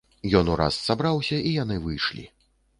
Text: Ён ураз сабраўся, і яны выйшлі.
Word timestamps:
Ён 0.39 0.49
ураз 0.53 0.79
сабраўся, 0.87 1.37
і 1.51 1.55
яны 1.63 1.81
выйшлі. 1.87 2.29